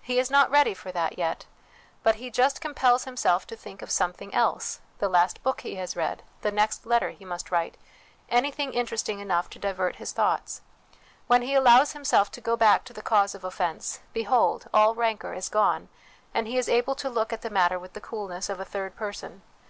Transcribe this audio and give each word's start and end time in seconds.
He 0.00 0.18
is 0.18 0.30
not 0.30 0.50
ready 0.50 0.72
for 0.72 0.90
that 0.92 1.18
yet; 1.18 1.44
but 2.02 2.14
he 2.14 2.30
just 2.30 2.62
compels 2.62 3.04
himself 3.04 3.46
to 3.48 3.54
think 3.56 3.82
of 3.82 3.90
something 3.90 4.32
else 4.32 4.80
the 5.00 5.08
last 5.10 5.42
book 5.42 5.60
he 5.60 5.74
has 5.74 5.94
read, 5.94 6.22
the 6.40 6.50
next 6.50 6.86
letter 6.86 7.10
he 7.10 7.26
must 7.26 7.50
write, 7.50 7.76
anything 8.30 8.72
interesting 8.72 9.18
enough 9.20 9.50
to 9.50 9.58
divert 9.58 9.96
his 9.96 10.12
thoughts. 10.12 10.62
When 11.26 11.42
he 11.42 11.52
allows 11.54 11.92
himself 11.92 12.30
to 12.30 12.40
go 12.40 12.56
back 12.56 12.84
to 12.84 12.94
the 12.94 13.02
cause 13.02 13.34
of 13.34 13.44
offence, 13.44 14.00
behold, 14.14 14.66
all 14.72 14.94
rancour 14.94 15.34
is 15.34 15.50
gone, 15.50 15.90
and 16.32 16.46
he 16.46 16.56
is 16.56 16.70
able 16.70 16.94
to 16.94 17.10
look 17.10 17.30
at 17.30 17.42
the 17.42 17.50
matter 17.50 17.78
with 17.78 17.92
the 17.92 18.00
coolness 18.00 18.48
of 18.48 18.58
a 18.58 18.64
third 18.64 18.96
person. 18.96 19.42